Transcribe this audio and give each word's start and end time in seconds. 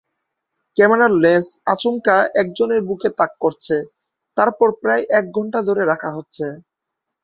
ক্যামেরার 0.77 1.13
লেন্স 1.23 1.47
আচমকা 1.73 2.17
একজনের 2.41 2.81
মুখে 2.89 3.09
তাক 3.19 3.31
করছে, 3.43 3.75
তারপর 4.37 4.67
প্রায় 4.81 5.03
এক 5.17 5.25
ঘন্টা 5.35 5.59
ধরে 5.67 5.83
রাখা 5.85 6.09
হচ্ছে। 6.17 6.45